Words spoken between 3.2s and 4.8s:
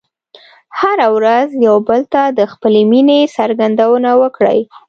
څرګندونه وکړئ.